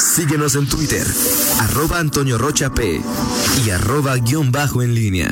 [0.00, 1.06] Síguenos en Twitter,
[1.60, 3.02] arroba Antonio Rocha P
[3.66, 5.28] y arroba guion bajo en línea.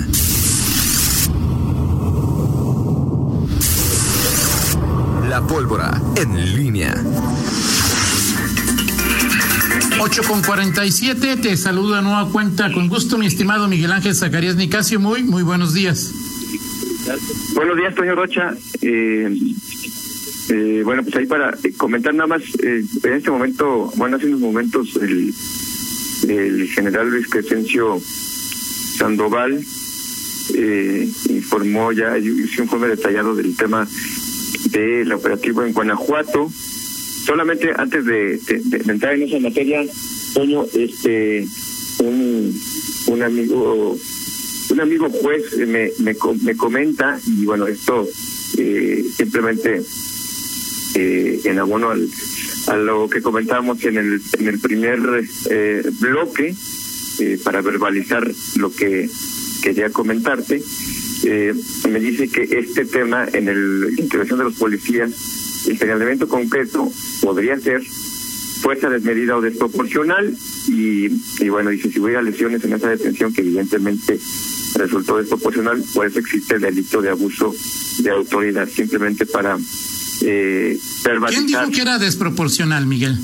[5.29, 6.95] La pólvora en línea.
[10.01, 15.01] 8 con 47, te saluda nueva cuenta con gusto mi estimado Miguel Ángel Zacarías Nicasio,
[15.01, 16.13] muy, muy buenos días.
[17.55, 18.55] Buenos días, Toño Rocha.
[18.83, 19.55] Eh,
[20.51, 24.41] eh, bueno, pues ahí para comentar nada más, eh, en este momento, bueno, hace unos
[24.41, 25.35] momentos el,
[26.75, 29.65] general Luis Crescencio Sandoval
[30.55, 33.87] eh, informó ya, hizo un informe detallado del tema
[34.71, 36.51] del operativo en Guanajuato.
[37.25, 38.41] Solamente antes de
[38.87, 39.85] entrar en esa materia,
[40.35, 41.47] Toño, este,
[42.01, 42.59] un,
[43.07, 43.99] un amigo
[44.71, 48.07] un amigo juez me, me, me comenta, y bueno, esto
[48.59, 49.83] eh, simplemente
[50.95, 52.09] eh, en abono al,
[52.69, 56.55] a lo que comentábamos en el, en el primer eh, bloque,
[57.21, 59.09] eh, para verbalizar lo que
[59.63, 60.63] quería comentarte,
[61.25, 61.53] eh,
[61.91, 67.59] me dice que este tema en el intervención de los policías, el señalamiento concreto podría
[67.59, 67.83] ser
[68.61, 70.37] fuerza desmedida o desproporcional
[70.69, 71.09] y,
[71.41, 74.19] y bueno, dice, si hubiera lesiones en esa detención que evidentemente
[74.77, 77.55] resultó desproporcional, pues existe el delito de abuso
[77.99, 79.59] de autoridad, simplemente para
[80.23, 81.45] eh, verbalizar.
[81.45, 83.17] ¿Quién dijo que era desproporcional, Miguel?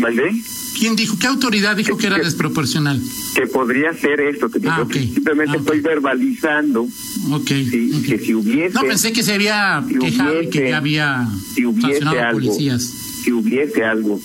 [0.00, 0.42] ¿Vale?
[0.78, 3.00] ¿Quién dijo, qué autoridad dijo que era desproporcional?
[3.34, 4.92] Que podría ser esto, que Ah, yo ok.
[4.92, 5.60] simplemente Ah, ok.
[5.62, 6.82] estoy verbalizando
[7.30, 7.46] Ok.
[7.48, 10.76] si, que si hubiese, No, pensé que se había si quejado y que hubiese- ya
[10.76, 12.82] había si hubiese sancionado algo, policías.
[13.24, 14.20] si hubiese algo,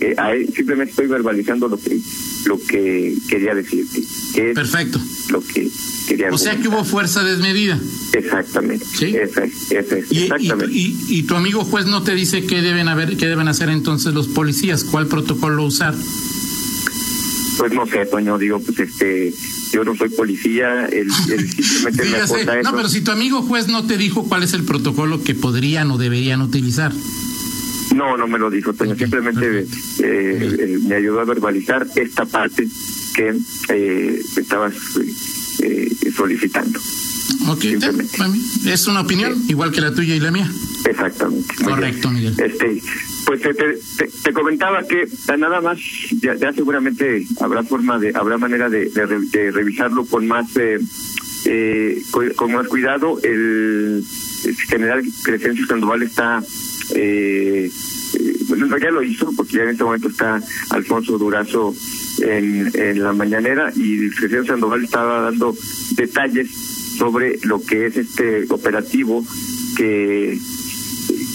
[0.00, 2.00] eh, eh, simplemente estoy verbalizando lo que
[2.46, 4.02] lo que quería decirte,
[4.34, 5.00] que es Perfecto.
[5.30, 5.70] lo que
[6.06, 7.78] quería O sea que hubo fuerza desmedida.
[8.12, 8.84] Exactamente.
[8.84, 9.06] Sí.
[9.16, 10.72] Esa es, esa es, Y, y, exactamente.
[10.74, 14.12] y- y tu amigo juez no te dice qué deben haber, qué deben hacer entonces
[14.14, 15.94] los policías, cuál protocolo usar.
[17.58, 19.32] Pues no sé, Toño, digo, pues este,
[19.72, 22.62] yo no soy policía, él, él simplemente Sí, me eso.
[22.64, 25.90] No, pero si tu amigo juez no te dijo cuál es el protocolo que podrían
[25.92, 26.92] o deberían utilizar.
[27.94, 29.66] No, no me lo dijo, Toño, simplemente eh,
[30.02, 32.66] eh, me ayudó a verbalizar esta parte
[33.14, 33.34] que
[33.68, 35.12] eh, estabas eh,
[36.02, 36.78] eh, solicitando.
[37.48, 37.64] Ok,
[38.66, 40.50] es una opinión, igual que la tuya y la mía.
[40.88, 41.54] Exactamente.
[41.64, 42.10] Correcto.
[42.10, 42.34] Miguel.
[42.38, 42.82] Este,
[43.26, 43.64] pues te, te,
[43.96, 45.06] te- te comentaba que
[45.38, 45.78] nada más
[46.22, 50.46] ya, ya seguramente habrá forma de habrá manera de, de re- de revisarlo con más
[50.56, 50.78] eh,
[51.46, 53.18] eh, con, con más cuidado.
[53.22, 54.04] El,
[54.44, 56.42] el general Crescencio Sandoval está
[56.94, 57.70] eh,
[58.48, 60.40] bueno, no, ya lo hizo porque ya en este momento está
[60.70, 61.74] Alfonso Durazo
[62.22, 65.54] en, la mañanera y el Crescencio Sandoval estaba dando
[65.92, 66.50] detalles
[66.98, 69.24] sobre lo que es este operativo
[69.76, 70.38] que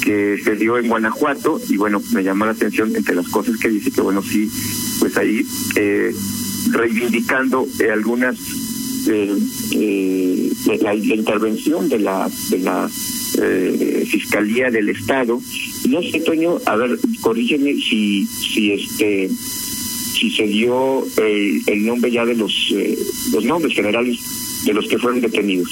[0.03, 1.59] que se dio en Guanajuato.
[1.69, 4.49] Y bueno me llamó la atención entre las cosas que dice que bueno sí
[4.99, 5.45] pues ahí
[5.75, 6.13] eh,
[6.71, 8.37] reivindicando eh, algunas
[9.07, 9.37] eh,
[9.71, 12.89] eh, de la, la intervención de la de la
[13.41, 15.41] eh, fiscalía del estado.
[15.87, 22.11] No sé Toño a ver corrígeme si si este si se dio eh, el nombre
[22.11, 22.97] ya de los eh,
[23.31, 24.19] los nombres generales
[24.65, 25.69] de los que fueron detenidos.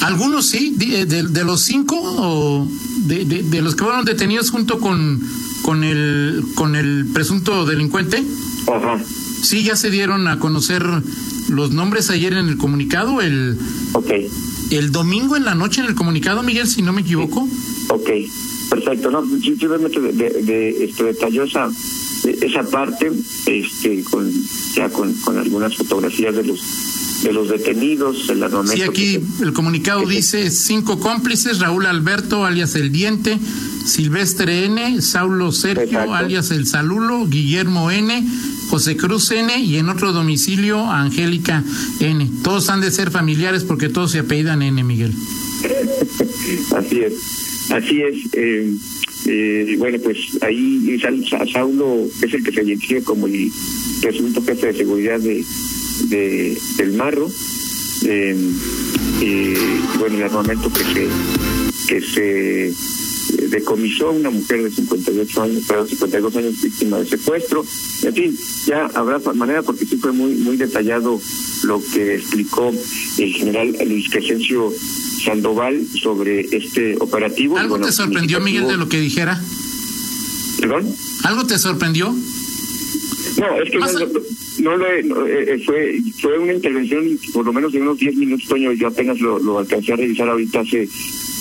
[0.00, 2.68] Algunos sí, de, de- de los cinco o
[3.06, 5.20] de, los que fueron detenidos junto con,
[5.62, 8.22] con, el, con el presunto delincuente,
[8.66, 9.02] Ajá.
[9.42, 10.84] sí ya se dieron a conocer
[11.48, 13.56] los nombres ayer en el comunicado, el,
[13.94, 14.10] ok
[14.70, 17.48] el domingo en la noche en el comunicado, Miguel, si no me equivoco.
[17.88, 18.10] Ok,
[18.70, 19.10] perfecto.
[19.10, 21.68] No, simplemente de, de, de, este, detalló esa,
[22.24, 23.10] de- esa parte,
[23.46, 24.30] este, con,
[24.74, 26.60] ya con, con algunas fotografías de los
[27.22, 28.44] de los detenidos, el.
[28.68, 33.38] Sí, aquí el comunicado dice cinco cómplices, Raúl Alberto, alias El Diente,
[33.86, 36.14] Silvestre N, Saulo Sergio, Exacto.
[36.14, 38.26] alias El Salulo, Guillermo N,
[38.74, 41.62] José Cruz N y en otro domicilio Angélica
[42.00, 42.28] N.
[42.42, 45.12] Todos han de ser familiares porque todos se apellidan N, Miguel.
[46.76, 47.12] así es,
[47.70, 48.16] así es.
[48.32, 48.74] Eh,
[49.26, 53.48] eh, bueno, pues ahí Sa- Sa- Saulo es el que se identifica como el
[54.02, 55.44] presunto jefe de seguridad de,
[56.08, 57.30] de del Marro.
[58.06, 58.36] Eh,
[59.22, 59.54] eh,
[60.00, 61.08] bueno, el armamento que se
[61.86, 62.74] que se
[63.48, 67.64] decomisó una mujer de 58 años, perdón, 52 años víctima de secuestro.
[68.02, 71.20] En fin, ya habrá manera porque sí fue muy muy detallado
[71.64, 72.72] lo que explicó
[73.18, 74.72] el general Luis Crescencio
[75.24, 77.56] Sandoval sobre este operativo.
[77.56, 79.40] ¿Algo Bueno, te sorprendió, Miguel, de lo que dijera?
[80.60, 80.94] ¿Perdón?
[81.24, 82.14] ¿Algo te sorprendió?
[83.36, 83.86] No, es que no,
[84.60, 88.16] no lo no, eh, eh, fue, fue una intervención por lo menos de unos 10
[88.16, 90.88] minutos, Toño, yo apenas lo, lo alcancé a revisar ahorita hace,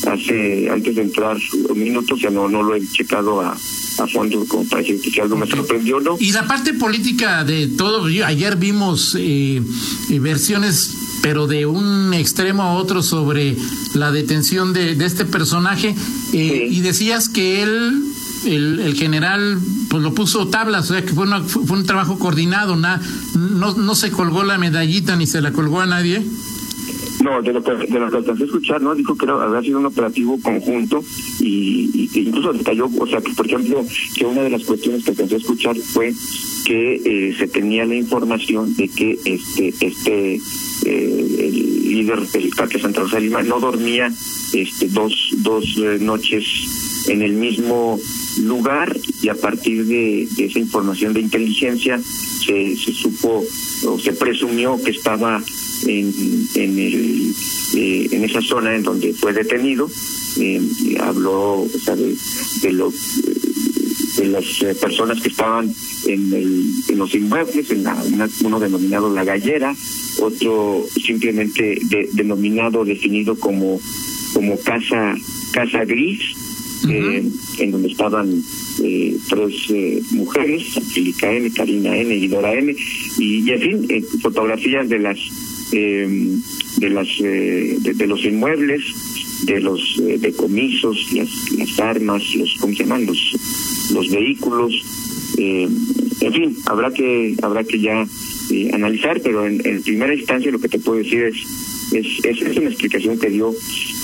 [0.07, 1.37] hace antes de entrar
[1.69, 4.99] un minuto, o sea, no, no lo he checado a, a fondo como para decir
[5.01, 6.17] que si algo me sorprendió no.
[6.19, 9.61] Y la parte política de todo, ayer vimos eh,
[10.09, 13.55] versiones pero de un extremo a otro sobre
[13.93, 15.95] la detención de, de este personaje
[16.33, 18.03] eh, y decías que él
[18.45, 19.57] el, el, general
[19.89, 23.01] pues lo puso tablas, o sea que fue, una, fue un trabajo coordinado, na,
[23.35, 26.21] no, no se colgó la medallita ni se la colgó a nadie.
[27.23, 28.93] No, de lo que, de lo que alcancé a escuchar, ¿no?
[28.93, 31.01] Dijo que era, había sido un operativo conjunto
[31.39, 35.11] y, y incluso detalló, o sea, que por ejemplo, que una de las cuestiones que
[35.11, 36.13] alcancé a escuchar fue
[36.65, 40.35] que eh, se tenía la información de que este este
[40.85, 44.11] eh, el líder del Parque Santa Rosa de Lima no dormía
[44.53, 46.43] este dos dos eh, noches
[47.07, 47.99] en el mismo
[48.41, 53.43] lugar y a partir de, esa información de inteligencia se, se supo
[53.85, 55.41] o se presumió que estaba
[55.87, 56.13] en,
[56.55, 57.33] en, el,
[57.75, 59.89] eh, en esa zona en donde fue detenido.
[60.39, 60.61] Eh,
[60.99, 62.15] habló o sea, de,
[62.61, 62.91] de, lo,
[64.17, 65.71] de las eh, personas que estaban
[66.07, 69.75] en, el, en los inmuebles, en la, una, uno denominado La Gallera,
[70.19, 73.79] otro simplemente de, denominado, definido como,
[74.33, 75.15] como casa,
[75.51, 76.35] casa gris,
[76.83, 77.31] uh -huh.
[77.59, 78.41] en donde estaban
[78.81, 82.75] eh, tres eh, mujeres, Angélica N, Karina N y Dora N,
[83.17, 85.17] y, y en fin, eh, fotografías de las
[85.71, 86.37] eh,
[86.77, 88.81] de las de, de, los inmuebles,
[89.45, 93.05] de los decomisos, las, las armas, los ¿cómo se llaman?
[93.05, 94.73] los los vehículos,
[95.37, 98.05] en fin, habrá que habrá que ya
[98.73, 101.37] analizar, pero en, en primera instancia lo que te puedo decir es
[101.93, 103.53] es, es, es, una explicación que dio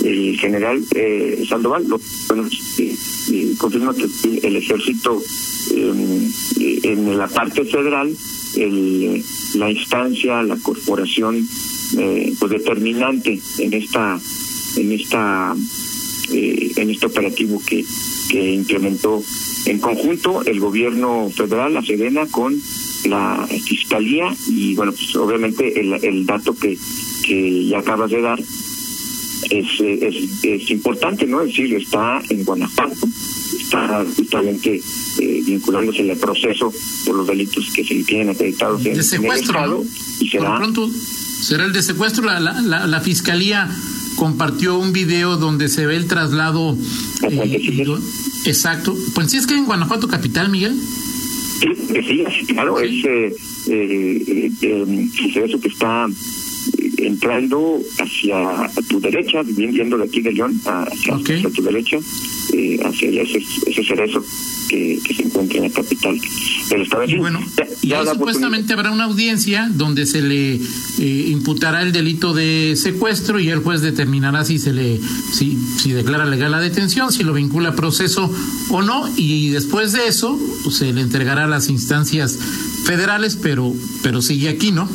[0.04, 1.86] el general eh, Sandoval.
[2.28, 2.48] Bueno,
[2.78, 2.96] eh,
[3.32, 5.22] eh, confirma que el ejército
[5.76, 8.16] eh, en la parte federal,
[9.56, 11.48] la instancia, la corporación
[12.40, 14.20] pues determinante en esta
[14.76, 15.56] en esta
[16.32, 17.84] en este operativo que,
[18.30, 19.24] que implementó
[19.66, 22.60] en conjunto el gobierno federal, la Sedena, con
[23.06, 26.78] la fiscalía y bueno pues obviamente el dato que
[27.30, 31.42] que ya acabas de dar es, es, es importante, ¿no?
[31.42, 33.08] Es decir, está en Guanajuato,
[33.62, 34.82] está justamente
[35.20, 36.74] eh, vinculándose al proceso
[37.06, 40.26] por los delitos que se tienen acreditados en, de secuestro, en el.
[40.26, 42.26] Y será, por pronto será el de secuestro.
[42.26, 43.70] La, la, la, la fiscalía
[44.16, 46.76] compartió un video donde se ve el traslado.
[47.30, 47.98] Eh,
[48.46, 48.98] exacto.
[49.14, 50.76] Pues sí, es que en Guanajuato capital, Miguel.
[51.60, 51.68] Sí,
[52.08, 53.36] sí, claro, es eh,
[53.68, 55.10] eh, eh,
[55.46, 56.08] eso que está
[57.06, 61.38] entrando hacia tu derecha, bien viendo de aquí de León, hacia, okay.
[61.38, 61.98] hacia tu derecha,
[62.54, 64.24] eh, hacia allá, ese, ese cerezo
[64.70, 66.20] que, que, se encuentra en la capital
[66.70, 67.04] del estado.
[67.06, 71.92] Y bueno, ya, ya y supuestamente habrá una audiencia donde se le eh, imputará el
[71.92, 75.00] delito de secuestro y el juez determinará si se le
[75.32, 78.32] si, si declara legal la detención, si lo vincula a proceso
[78.70, 82.38] o no, y después de eso pues, se le entregará a las instancias
[82.86, 83.74] federales, pero
[84.04, 84.90] pero sigue aquí, ¿no?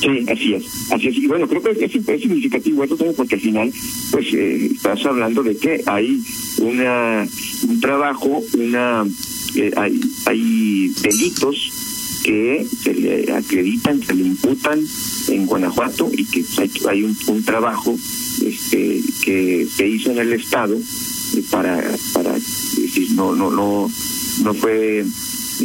[0.00, 1.16] Sí, así es, así es.
[1.16, 3.72] Y bueno, creo que es, es significativo esto también porque al final,
[4.12, 6.22] pues, eh, estás hablando de que hay
[6.58, 7.26] una
[7.68, 9.04] un trabajo, una
[9.56, 11.72] eh, hay, hay delitos
[12.22, 14.80] que se le acreditan, se le imputan
[15.28, 17.96] en Guanajuato y que hay, hay un, un trabajo
[18.44, 20.76] este que se hizo en el estado
[21.50, 23.90] para para decir no no no
[24.42, 25.04] no fue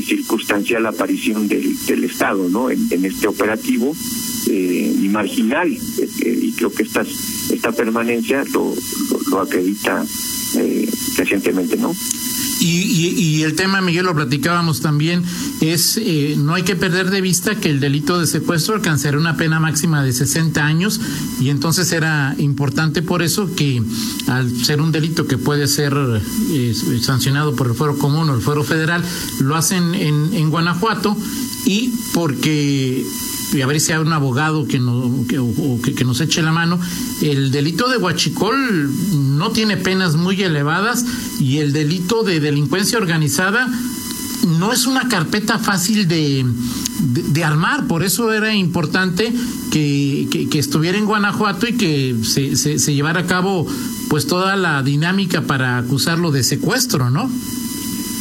[0.01, 2.71] circunstancial la aparición del, del Estado ¿no?
[2.71, 3.95] en este operativo
[4.53, 7.03] eh, y marginal eh, y creo que esta,
[7.51, 8.73] esta permanencia lo,
[9.09, 10.05] lo, lo acredita
[10.57, 11.93] eh, recientemente no
[12.63, 15.21] y, y, y, el tema, Miguel, lo platicábamos también,
[15.59, 19.35] es eh, no hay que perder de vista que el delito de secuestro alcanzará una
[19.35, 21.01] pena máxima de 60 años
[21.41, 23.81] y entonces era importante por eso que
[24.27, 25.93] al ser un delito que puede ser
[26.51, 29.03] eh, sancionado por el fuero común o el fuero federal,
[29.41, 31.17] lo hacen en, en Guanajuato
[31.65, 33.03] y porque
[33.53, 36.51] y a ver si hay un abogado que, no, que, o, que, nos eche la
[36.51, 36.79] mano.
[37.21, 38.91] El delito de huachicol
[39.37, 41.05] no tiene penas muy elevadas
[41.39, 43.69] y el delito de delincuencia organizada
[44.59, 46.45] no es una carpeta fácil de,
[46.99, 49.33] de, armar, por eso era importante
[49.71, 53.65] que, que, que, estuviera en Guanajuato y que se, se, se llevara a cabo
[54.09, 57.29] pues toda la dinámica para acusarlo de secuestro, ¿no?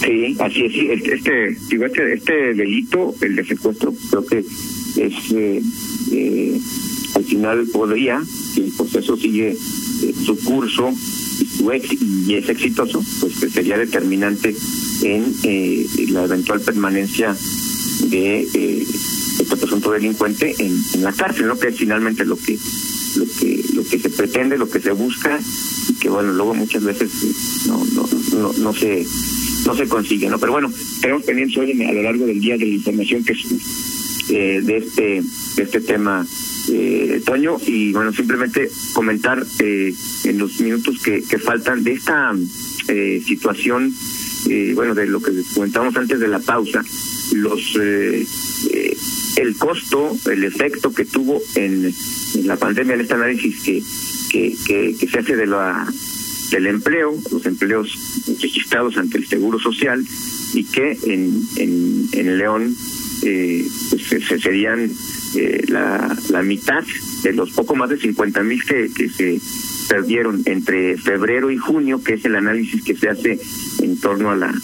[0.05, 0.73] Sí, así es.
[0.73, 5.63] Sí, este, digo, este, este delito, el de secuestro, creo que es eh,
[6.13, 6.61] eh,
[7.15, 10.93] al final podría, si el proceso sigue eh, su curso
[11.61, 14.55] y, es exitoso, pues que sería determinante
[15.03, 17.37] en eh, la eventual permanencia
[18.09, 21.59] de este presunto delincuente en, en, la cárcel, ¿no?
[21.59, 22.59] que es finalmente lo que
[23.17, 25.39] lo que lo que se pretende, lo que se busca
[25.89, 27.11] y que bueno luego muchas veces
[27.67, 29.07] no no no, no se
[29.67, 30.39] no se consigue, ¿no?
[30.39, 33.47] Pero bueno, tenemos pendientes hoy a lo largo del día de la información que es
[34.31, 35.23] eh, de este
[35.57, 36.27] de este tema
[36.71, 39.93] eh, Toño y bueno simplemente comentar eh,
[40.25, 42.33] en los minutos que, que faltan de esta
[42.89, 43.93] eh, situación
[44.49, 46.85] eh, bueno de lo que comentamos antes de la pausa
[47.35, 48.25] los eh,
[49.37, 51.93] el costo el efecto que tuvo en,
[52.35, 53.83] en la pandemia en este análisis que
[54.31, 55.87] que, que, que se hace de la
[56.53, 57.89] del empleo, los empleos
[58.41, 60.05] registrados ante el Seguro Social
[60.55, 62.75] y que en, en, León
[63.23, 64.91] eh, pues, se, serían
[65.35, 66.85] eh, la, la mitad
[67.23, 69.41] de los poco más de 50 mil que, que se
[69.89, 73.41] perdieron entre febrero y junio, que es el análisis que se hace
[73.83, 74.55] en torno a la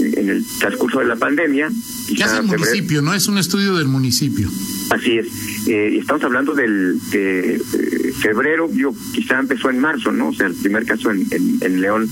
[0.00, 1.70] en el transcurso de la pandemia.
[2.14, 3.02] ¿Qué hace el municipio?
[3.02, 4.48] No es un estudio del municipio.
[4.90, 5.26] Así es.
[5.66, 10.28] Eh, estamos hablando del de, eh, febrero, yo quizá empezó en marzo, ¿no?
[10.28, 12.08] O sea, el primer caso en, en, en León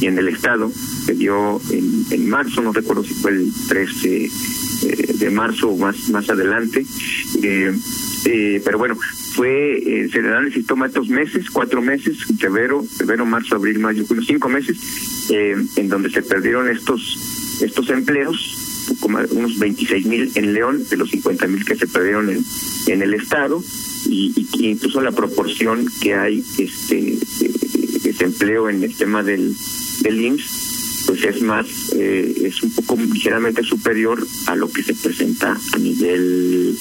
[0.00, 0.70] y en el estado
[1.04, 4.30] se dio en, en marzo, no recuerdo si fue el 13 eh,
[5.14, 6.84] de marzo o más más adelante.
[7.42, 7.72] Eh,
[8.24, 8.96] eh, pero bueno,
[9.34, 14.22] fue eh, el análisis toma estos meses, cuatro meses, febrero, febrero, marzo, abril, mayo, junio,
[14.26, 14.78] cinco meses,
[15.30, 18.58] eh, en donde se perdieron estos estos empleos
[19.30, 22.44] unos 26 mil en León de los 50 mil que se perdieron en,
[22.88, 23.62] en el estado
[24.06, 29.54] y, incluso la proporción que hay este de desempleo en el tema del
[30.02, 34.94] del IMSS pues es más eh, es un poco ligeramente superior a lo que se
[34.94, 36.76] presenta a nivel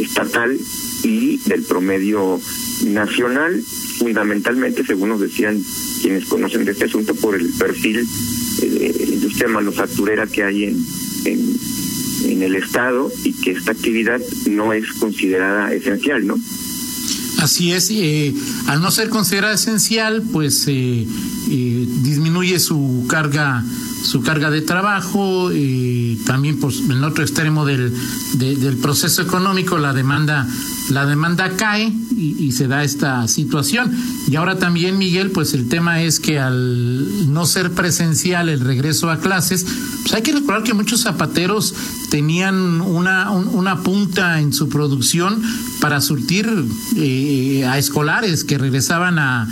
[0.00, 0.58] estatal
[1.02, 2.40] y del promedio
[2.86, 3.62] nacional
[3.98, 5.60] fundamentalmente según nos decían
[6.02, 8.06] quienes conocen de este asunto por el perfil
[8.62, 10.86] eh, industria manufacturera que hay en,
[11.24, 11.56] en,
[12.24, 16.38] en el estado y que esta actividad no es considerada esencial, ¿no?
[17.38, 18.34] Así es, eh,
[18.66, 21.06] al no ser considerada esencial, pues eh,
[21.50, 23.64] eh, disminuye su carga
[24.02, 27.92] su carga de trabajo y también pues en el otro extremo del,
[28.34, 30.46] de- del proceso económico la demanda
[30.90, 33.94] la demanda cae y, se da esta situación.
[34.26, 39.10] Y ahora también Miguel pues el tema es que al no ser presencial el regreso
[39.10, 39.66] a clases
[40.02, 41.74] pues hay que recordar que muchos zapateros
[42.10, 45.42] tenían una un- una punta en su producción
[45.80, 46.48] para surtir
[46.96, 49.48] eh, a escolares que regresaban a,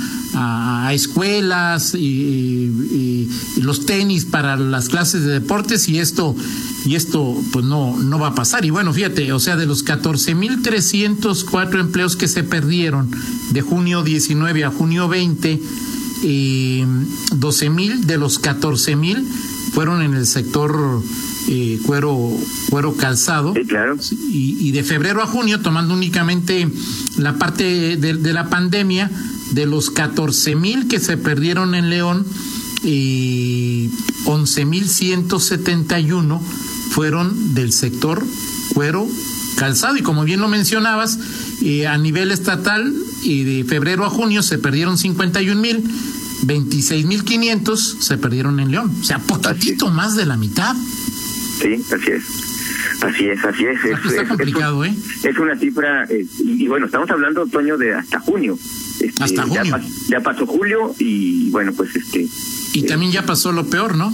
[0.92, 6.36] escuelas y los tenis para las clases de deportes y esto
[6.84, 8.64] y esto pues no no va a pasar.
[8.64, 13.10] Y bueno fíjate o sea de los 14.304 empleos que se perdieron
[13.50, 15.60] de junio 19 a junio 20
[16.22, 16.86] eh,
[17.32, 19.24] 12.000 de los 14.000
[19.76, 21.02] fueron en el sector
[21.48, 22.30] eh, cuero
[22.70, 23.96] cuero calzado Sí, claro.
[24.10, 26.66] y, y de febrero a junio, tomando únicamente
[27.18, 29.10] la parte de, de la pandemia,
[29.50, 32.24] de los 14 mil que se perdieron en León,
[32.82, 33.90] y
[34.24, 36.40] 11 mil 171
[36.92, 38.24] fueron del sector
[38.72, 39.06] cuero
[39.56, 39.96] calzado.
[39.98, 41.18] Y como bien lo mencionabas,
[41.62, 45.84] eh, a nivel estatal, y de febrero a junio se perdieron 51 mil.
[46.44, 50.74] 26.500 se perdieron en León, o sea, poquitito más de la mitad.
[51.60, 52.24] Sí, así es.
[53.02, 53.84] Así es, así es.
[53.84, 55.30] Es, está es- complicado, es, ¿eh?
[55.30, 58.58] es una cifra, eh, y, y bueno, estamos hablando, Toño, de hasta junio.
[59.00, 59.76] Este, Hasta Ya, junio.
[59.76, 62.26] pas- ya pasó julio y bueno, pues este...
[62.72, 64.12] Y eh, también ya pasó lo peor, ¿no?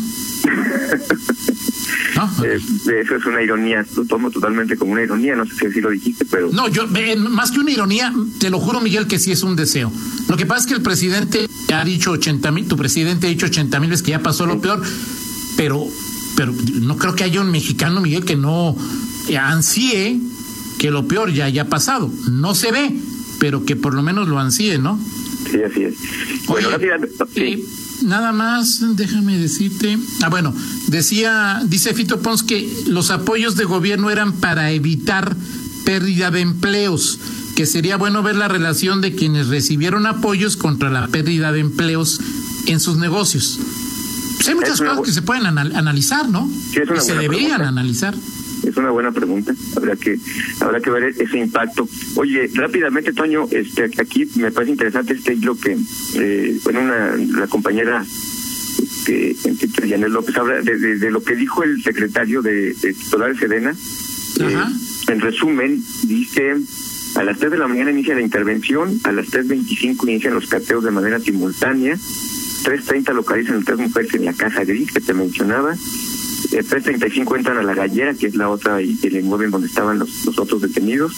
[2.16, 2.44] ¿No?
[2.44, 2.58] eh,
[3.00, 5.90] eso es una ironía, lo tomo totalmente como una ironía, no sé si así lo
[5.90, 6.50] dijiste, pero...
[6.52, 9.56] No, yo, eh, más que una ironía, te lo juro, Miguel, que sí es un
[9.56, 9.90] deseo.
[10.28, 13.46] Lo que pasa es que el presidente ha dicho 80 mil, tu presidente ha dicho
[13.46, 14.82] 80 mil veces que ya pasó lo peor,
[15.56, 15.86] pero,
[16.36, 18.76] pero no creo que haya un mexicano, Miguel, que no
[19.38, 20.20] ansíe
[20.78, 22.10] que lo peor ya haya pasado.
[22.30, 22.92] No se ve,
[23.38, 24.98] pero que por lo menos lo ansíe, ¿no?
[25.50, 25.94] Sí, así es.
[26.46, 27.64] Bueno, rápidamente, sí.
[28.02, 29.98] Nada más, déjame decirte.
[30.22, 30.54] Ah, bueno,
[30.88, 35.36] decía, dice Fito Pons que los apoyos de gobierno eran para evitar
[35.84, 37.18] pérdida de empleos,
[37.56, 42.20] que sería bueno ver la relación de quienes recibieron apoyos contra la pérdida de empleos
[42.66, 43.58] en sus negocios.
[44.36, 46.48] Pues hay muchas Es cosas que se pueden anal- analizar, ¿no?
[46.72, 47.68] Sí, y se deberían pregunta.
[47.68, 48.14] analizar.
[48.66, 49.54] Es una buena pregunta.
[49.76, 50.18] Habrá que
[50.60, 51.88] habrá que ver ese impacto.
[52.16, 55.76] Oye, rápidamente, Toño, este aquí me parece interesante este hilo que
[56.16, 58.04] eh, bueno una la compañera
[59.04, 62.92] que este, Janet López habla de, de- de lo que dijo el secretario de, de
[62.94, 63.74] titular de Sedena.
[64.40, 66.54] Eh, en resumen, dice
[67.16, 70.82] a las 3 de la mañana inicia la intervención, a las 3.25 inician los cateos
[70.84, 75.74] de manera simultánea, 3.30 localizan a tres mujeres en la casa gris que te mencionaba,
[76.52, 79.98] eh, 3.35 entran a la gallera, que es la otra, y el inmueble donde estaban
[79.98, 81.12] los, los otros detenidos.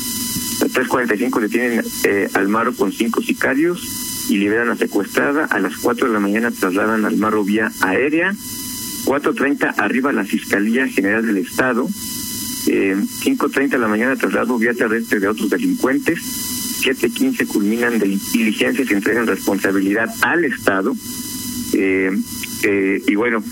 [0.62, 5.46] A 3.45 detienen eh, al Maro con cinco sicarios y liberan a secuestrada.
[5.46, 8.32] A las 4 de la mañana trasladan al Maro vía aérea.
[9.04, 11.86] 4.30 arriba la Fiscalía General del Estado,
[12.66, 16.18] eh, 5.30 de la mañana traslado vía terrestre de otros delincuentes,
[16.82, 20.94] 7.15 culminan de diligencias y entregan responsabilidad al Estado.
[21.74, 22.10] Eh,
[22.62, 23.42] eh, y bueno,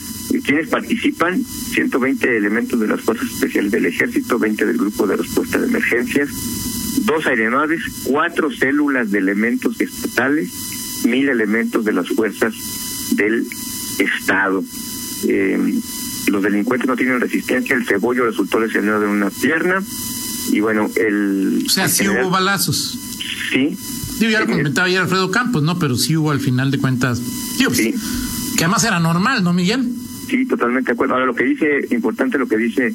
[0.44, 5.58] quienes participan, 120 elementos de las Fuerzas Especiales del Ejército, 20 del Grupo de Respuesta
[5.58, 6.28] de Emergencias,
[7.04, 10.50] dos aeronaves, cuatro células de elementos estatales,
[11.04, 12.54] mil elementos de las fuerzas
[13.12, 13.46] del
[13.98, 14.62] Estado.
[15.28, 15.80] Eh,
[16.28, 19.82] los delincuentes no tienen resistencia, el cebollo resultó lesionado de una pierna
[20.50, 21.64] y bueno, el...
[21.66, 22.98] O sea, sí hubo balazos.
[23.50, 23.76] Sí.
[24.18, 25.78] Digo, ya lo comentaba ayer Alfredo Campos, ¿no?
[25.78, 27.20] Pero sí hubo al final de cuentas...
[27.62, 27.94] Pues, sí.
[28.56, 29.88] Que además era normal, ¿no, Miguel?
[30.32, 31.12] Sí, totalmente de acuerdo.
[31.12, 32.94] Ahora, lo que dice, importante lo que dice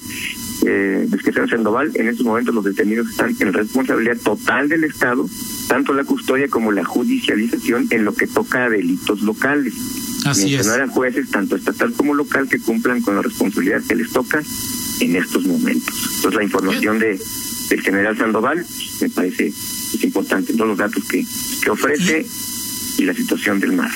[0.65, 5.29] eh, Desquesero Sandoval, en estos momentos los detenidos están en responsabilidad total del Estado,
[5.67, 9.75] tanto la custodia como la judicialización en lo que toca a delitos locales.
[10.25, 10.67] Así es.
[10.67, 14.41] a jueces, tanto estatal como local, que cumplan con la responsabilidad que les toca
[14.99, 15.93] en estos momentos.
[16.15, 17.19] Entonces, la información de
[17.69, 18.65] del general Sandoval
[19.01, 21.23] me parece es importante, todos los datos que,
[21.61, 22.25] que ofrece
[22.97, 23.91] y la situación del mar.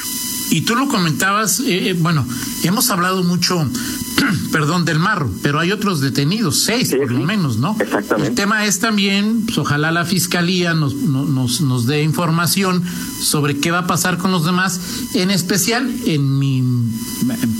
[0.51, 2.27] Y tú lo comentabas, eh, eh, bueno,
[2.63, 3.65] hemos hablado mucho,
[4.51, 7.77] perdón, del marro, pero hay otros detenidos, seis por lo menos, ¿no?
[7.79, 8.27] Exactamente.
[8.27, 12.83] El tema es también, pues, ojalá la fiscalía nos, nos, nos dé información
[13.21, 14.81] sobre qué va a pasar con los demás,
[15.13, 16.61] en especial, en mi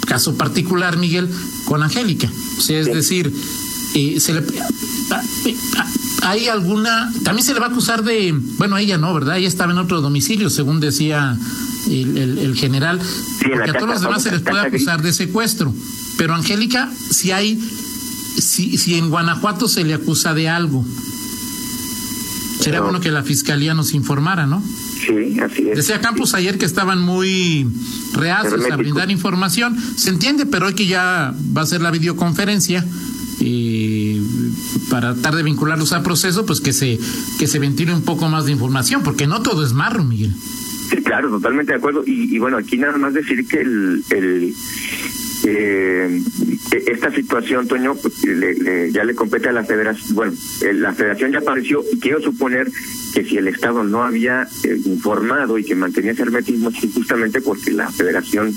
[0.06, 1.30] caso particular, Miguel,
[1.64, 2.30] con Angélica.
[2.58, 3.34] O sea, es decir,
[3.96, 4.44] eh, se le
[6.22, 9.38] hay alguna, también se le va a acusar de, bueno, ella no, ¿verdad?
[9.38, 11.38] Ella estaba en otro domicilio, según decía
[11.90, 13.00] el, general,
[13.42, 15.74] porque a todos los demás se les puede acusar de secuestro,
[16.18, 17.60] pero Angélica, si hay,
[18.38, 20.86] si, si en Guanajuato se le acusa de algo,
[22.60, 24.64] sería bueno que la fiscalía nos informara, ¿no?
[25.06, 25.78] Sí, así es.
[25.78, 27.68] Decía Campos ayer que estaban muy
[28.14, 29.76] reacios a brindar información.
[29.98, 32.86] Se entiende, pero hoy que ya va a ser la videoconferencia,
[33.40, 34.01] y
[34.90, 37.00] para tratar de vincularlos al proceso, pues que se,
[37.40, 40.34] que se ventile un poco más de información, porque no todo es marro, Miguel.
[40.90, 42.04] Sí, claro, totalmente de acuerdo.
[42.06, 44.54] Y, bueno, aquí nada más decir que el, el
[45.46, 46.22] eh,
[46.72, 48.22] esta situación, Toño, pues,
[48.92, 50.16] ya le compete a la federación.
[50.16, 50.34] Bueno,
[50.74, 52.70] la federación ya apareció y quiero suponer
[53.14, 57.72] que si el Estado no había eh, informado y que mantenía ese hermetismo, justamente porque
[57.72, 58.54] la federación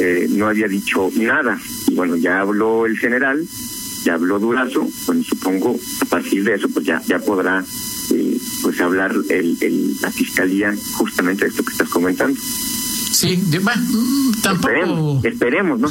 [0.00, 1.58] eh, no había dicho nada.
[1.88, 3.44] Y bueno, ya habló el general
[4.04, 7.64] ya habló Durazo, bueno, supongo a partir de eso pues ya ya podrá
[8.12, 12.38] eh, pues hablar el, el, la fiscalía justamente de esto que estás comentando.
[13.14, 15.20] Sí, bueno, mm, tampoco.
[15.22, 15.88] Esperemos, ¿no?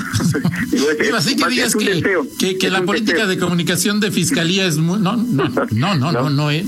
[1.18, 5.00] así que digas que, que, la política de comunicación de fiscalía es muy.
[5.00, 6.66] No, no, no, no, no, no, eh.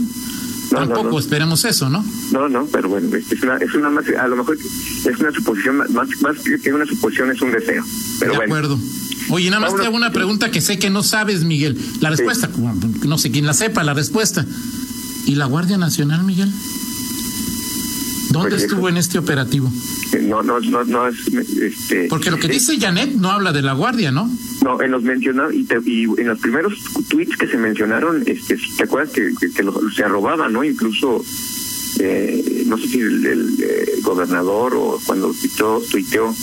[0.69, 2.03] Tampoco esperemos eso, ¿no?
[2.31, 5.77] No, no, pero bueno, es una, es una más, a lo mejor es una suposición,
[5.77, 7.83] más, más que una suposición es un deseo.
[8.19, 8.55] Pero de bueno.
[8.55, 8.79] acuerdo.
[9.35, 11.77] Oye, nada más te hago una pregunta que sé que no sabes, Miguel.
[11.99, 12.49] La respuesta,
[13.05, 14.45] no sé quién la sepa, la respuesta.
[15.25, 16.49] ¿Y la Guardia Nacional, Miguel?
[18.29, 19.69] ¿Dónde pues estuvo en este operativo?
[20.13, 21.17] Eh, no, no, no, no es.
[21.27, 24.31] Este, Porque lo que dice Janet no habla de la Guardia, ¿no?
[24.63, 26.73] No, en los mencionados y, y, en los primeros
[27.09, 30.63] tweets que se mencionaron, este, ¿te acuerdas que, que, se arrobaban, no?
[30.63, 31.25] Incluso,
[31.99, 33.57] eh, no sé si el,
[34.01, 36.33] gobernador o cuando tuiteó, tuiteó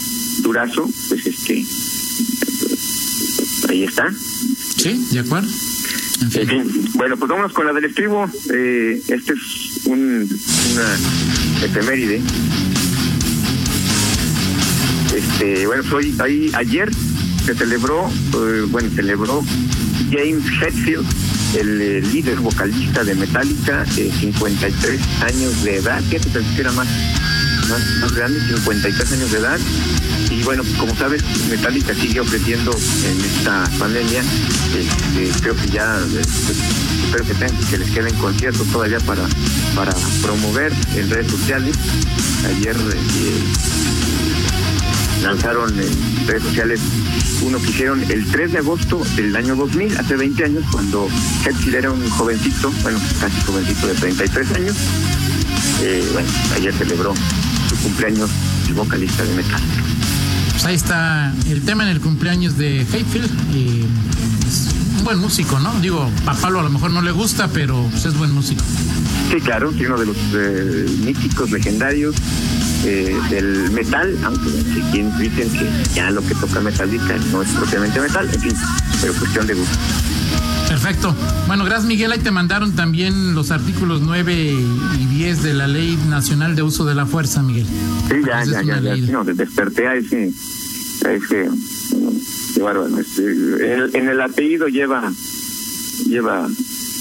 [0.43, 1.65] Durazo, pues este
[3.73, 4.11] ahí está.
[4.77, 5.49] Sí, de acuerdo.
[6.21, 6.91] En fin.
[6.95, 8.31] Bueno, pues vamos con la del estribo.
[8.53, 10.29] Eh, este es un,
[10.73, 12.21] una efeméride.
[15.15, 16.91] Este, bueno, soy ahí ayer
[17.45, 19.43] se celebró, eh, bueno, celebró
[20.11, 21.07] James Hetfield,
[21.59, 26.87] el, líder vocalista de Metallica, eh, 53 años de edad, pensé que era más,
[27.69, 29.59] más, más grande, 53 años de edad,
[30.43, 34.23] y bueno, como sabes, Metallica sigue ofreciendo en esta pandemia,
[34.77, 36.53] este, creo que ya, este,
[37.05, 39.23] espero que, tengan, que les queden conciertos todavía para,
[39.77, 41.77] para promover en redes sociales.
[42.47, 43.43] Ayer eh,
[45.23, 46.81] lanzaron en redes sociales
[47.43, 51.09] uno que hicieron el 3 de agosto del año 2000, hace 20 años, cuando
[51.47, 54.77] Hetfield era un jovencito, bueno, casi jovencito de 33 años.
[55.83, 57.15] Eh, bueno, ayer celebró
[57.69, 58.31] su cumpleaños
[58.69, 60.02] el vocalista de Metallica.
[60.63, 63.29] Pues ahí está el tema en el cumpleaños de Hatfield.
[63.53, 63.85] Y
[64.47, 65.73] es un buen músico, ¿no?
[65.81, 68.63] Digo, a Pablo a lo mejor no le gusta, pero pues, es buen músico.
[69.29, 72.15] Sí, claro, sí, uno de los eh, míticos legendarios
[72.85, 74.51] eh, del metal, aunque
[74.93, 78.55] quien dicen que ya lo que toca Metallica no es propiamente metal, en fin,
[79.01, 79.79] pero cuestión de gusto.
[80.73, 81.15] Perfecto.
[81.49, 82.13] Bueno, gracias Miguel.
[82.13, 84.57] Ahí te mandaron también los artículos 9
[84.99, 87.67] y 10 de la Ley Nacional de Uso de la Fuerza, Miguel.
[88.09, 89.13] Sí, ya, ya, ya, ya.
[89.13, 91.47] No, desperté a ese, Es que,
[92.55, 92.99] qué bárbaro.
[92.99, 95.13] Este, en, en el apellido lleva,
[96.07, 96.49] lleva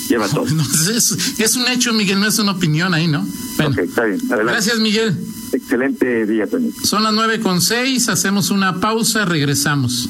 [0.09, 0.45] lleva todo.
[0.47, 3.25] No, es, es, un hecho, Miguel, no es una opinión ahí, ¿no?
[3.55, 4.19] Bueno, okay, está bien.
[4.25, 4.51] Adelante.
[4.51, 5.17] Gracias, Miguel.
[5.53, 6.73] Excelente día, Tony.
[6.83, 10.09] Son las nueve con seis, hacemos una pausa, regresamos.